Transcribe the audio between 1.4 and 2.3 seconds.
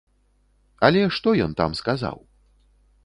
ён там сказаў?